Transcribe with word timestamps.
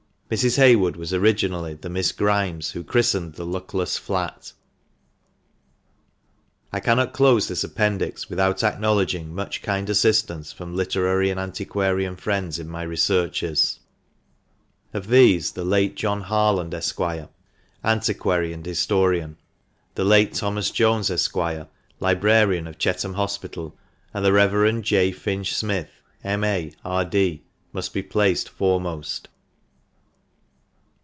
Mrs. 0.33 0.55
Heywood 0.55 0.95
was 0.95 1.13
originally 1.13 1.73
the 1.73 1.89
Miss 1.89 2.13
Grimes 2.13 2.71
who 2.71 2.85
christened 2.85 3.33
the 3.33 3.45
luckless 3.45 3.97
flat. 3.97 4.53
I 6.71 6.79
cannot 6.79 7.11
close 7.11 7.49
this 7.49 7.65
Appendix 7.65 8.29
without 8.29 8.63
acknowledging 8.63 9.35
much 9.35 9.61
kind 9.61 9.89
assistance 9.89 10.53
from 10.53 10.73
literary 10.73 11.29
and 11.31 11.37
antiquarian 11.37 12.15
friends 12.15 12.59
in 12.59 12.69
my 12.69 12.83
researches. 12.83 13.81
Of 14.93 15.07
these 15.09 15.51
the 15.51 15.65
late 15.65 15.95
John 15.97 16.21
Harland, 16.21 16.73
Esq, 16.73 17.01
antiquary 17.83 18.53
and 18.53 18.65
historian; 18.65 19.35
the 19.95 20.05
late 20.05 20.33
Thomas 20.33 20.71
Jones, 20.71 21.09
Esq., 21.09 21.35
librarian 21.99 22.67
of 22.67 22.77
Chetham 22.77 23.15
Hospital; 23.15 23.75
and 24.13 24.23
the 24.23 24.31
Rev. 24.31 24.81
J. 24.81 25.11
Finch 25.11 25.53
Smith, 25.53 25.89
M.A., 26.23 26.71
R.D., 26.85 27.43
must 27.73 27.93
be 27.93 28.01
placed 28.01 28.47
foremost. 28.47 29.27